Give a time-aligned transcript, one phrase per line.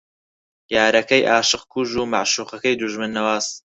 [0.75, 3.45] یارەکەی عاشق کوژ و مەعشووقەکەی دوژمن نەواز